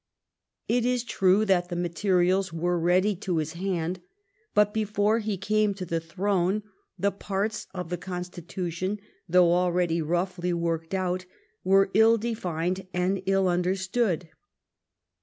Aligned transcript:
It 0.67 0.83
is 0.83 1.03
true 1.03 1.45
that 1.45 1.69
the 1.69 1.75
materials 1.75 2.51
were 2.51 2.79
ready 2.79 3.15
to 3.17 3.37
his 3.37 3.53
hand. 3.53 4.01
But 4.55 4.73
before 4.73 5.19
he 5.19 5.37
came 5.37 5.75
to 5.75 5.85
the 5.85 5.99
throne 5.99 6.63
the 6.97 7.11
parts 7.11 7.67
of 7.71 7.89
the 7.89 7.97
constitution, 7.99 8.99
though 9.29 9.53
already 9.53 10.01
roughly 10.01 10.53
worked 10.53 10.95
out, 10.95 11.27
were 11.63 11.91
ill 11.93 12.17
defined 12.17 12.87
and 12.95 13.21
ill 13.27 13.47
understood. 13.47 14.29